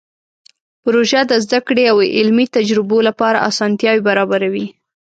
[0.83, 4.67] پروژه د زده کړې او علمي تجربو لپاره اسانتیاوې برابروي.